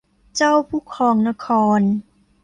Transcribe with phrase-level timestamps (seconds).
[0.37, 1.47] เจ้าผู้ครองนค
[1.79, 1.81] ร